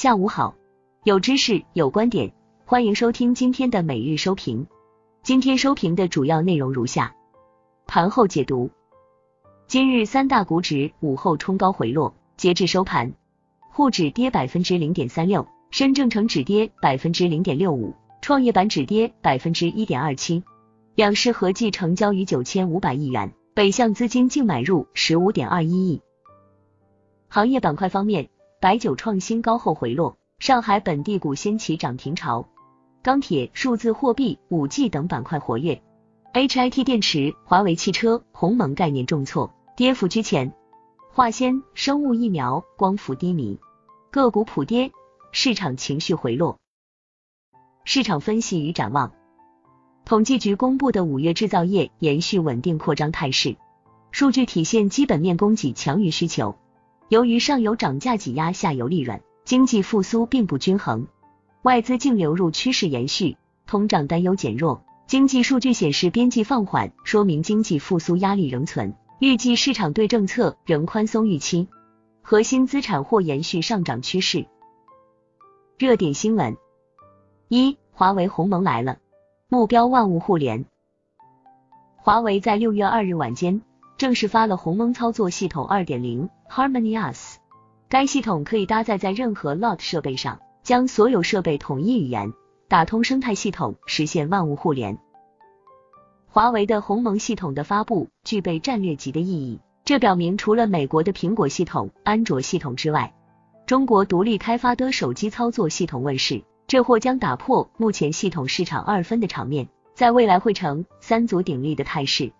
[0.00, 0.54] 下午好，
[1.04, 2.32] 有知识有观点，
[2.64, 4.66] 欢迎收听今天的每日收评。
[5.22, 7.14] 今天收评的主要内容如下：
[7.86, 8.70] 盘后解读。
[9.66, 13.12] 今日三大股指午后冲高回落，截至收盘，
[13.68, 20.42] 沪指跌百分之零点三六，深证成指跌百分之零点六五，创业板指跌百分之一点二七，
[20.94, 26.00] 两市合计成交逾九千五百亿元，北向资金净买入十五点二一亿。
[27.28, 28.30] 行业板块方面，
[28.60, 32.46] 白酒创新高后回落，上海本地股掀起涨停潮，
[33.02, 35.80] 钢铁、数字货币、五 G 等板块活跃
[36.34, 40.52] ，HIT 电池、华为汽车、鸿蒙概念重挫，跌幅居前，
[41.10, 43.58] 化纤、生物疫苗、光伏低迷，
[44.10, 44.92] 个股普跌，
[45.32, 46.58] 市场情绪回落。
[47.86, 49.14] 市场分析与展望，
[50.04, 53.56] 统计局公布的五月制造业延续稳定扩张态势，
[54.10, 56.56] 数据体现基本面供给强于需求。
[57.10, 61.08] 由于上游涨价挤压下游利润，经济复苏并不均衡，
[61.62, 63.36] 外资净流入趋势延续，
[63.66, 71.66] 通胀担忧减弱，经济数据显示边际放缓，说明经济复苏压力仍存，预计市场对政策仍宽松预期，
[72.22, 74.46] 核心资产或延续上涨趋势。
[75.78, 76.56] 热点新闻：
[77.48, 78.98] 一、华为鸿蒙来了，
[79.48, 80.64] 目标万物互联。
[81.96, 83.62] 华为在六月二日晚间。
[83.98, 87.36] 正式发了鸿蒙操作系统二点零 HarmonyOS，
[87.88, 92.32] 该系统可以搭载在任何 Lot 设备上，将所有设备统一语言，
[92.66, 94.98] 打通生态系统，实现万物互联。
[96.26, 103.14] 华为的鸿蒙系统的发布具备战略级的意义，这表明除了美国的苹果系统、安卓系统之外，
[103.64, 112.32] 中国独立开发的手机操作系统问世，这或将打破目前系统市场二分的场面，在未来会成三足鼎立的态势。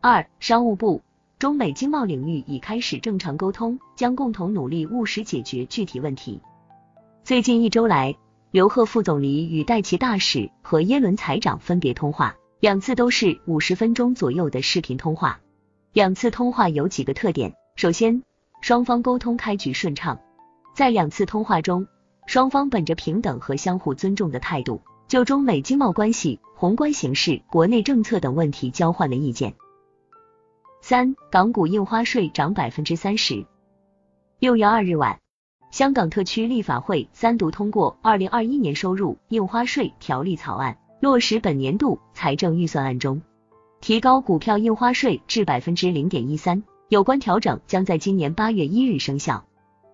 [0.00, 1.02] 二、商务部，
[1.42, 6.40] 中美经贸领域已开始正常沟通，将共同努力务实解决具体问题。
[7.24, 8.16] 最近一周来，
[8.52, 15.40] 刘鹤副总理与戴奇大使和耶伦财长分别通话，两次都是五十分钟左右的视频通话。
[15.92, 18.22] 两次通话有几个特点，首先，
[18.60, 20.20] 双方沟通开局顺畅，
[20.76, 21.88] 在两次通话中，
[22.26, 29.52] 双方本着平等和相互尊重的态度，就中美经贸关系、宏观形势、国内政策等问题交换了意见。
[30.92, 33.46] 三港股印花税涨百分之三十。
[34.38, 35.20] 六月二日晚，
[35.70, 43.22] 香港特区立法会三读通过二零二一年收入印花税条例草案，落实本年度财政预算案中
[43.80, 46.62] 提高股票印花税至百分之零点一三。
[46.90, 49.46] 有关调整将在今年八月一日生效。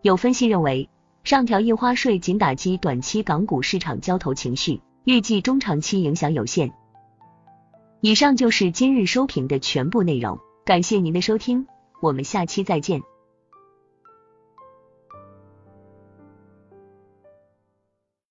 [0.00, 0.88] 有分析认为，
[1.24, 6.72] 上调印花税仅打击短期港股市场交投情绪，预计中长期影响有限。
[8.00, 10.38] 以上就是今日收评的全部内容。
[10.66, 11.68] 感谢您的收听，
[12.02, 13.00] 我们下期再见。